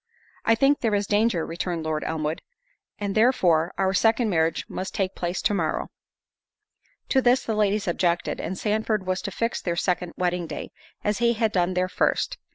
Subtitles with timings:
[0.45, 2.41] "I think there is danger," returned Lord Elmwood,
[2.97, 5.91] "and therefore our second marriage must take place to morrow."
[7.09, 10.71] To this the ladies objected, and Sandford was to fix their second wedding day,
[11.03, 12.39] as he had done their first.